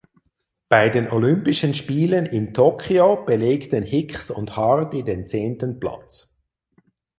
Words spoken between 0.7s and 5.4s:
den Olympischen Spielen in Tokio belegten Hicks und Hardy den